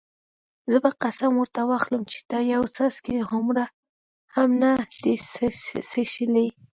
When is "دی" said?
5.01-5.15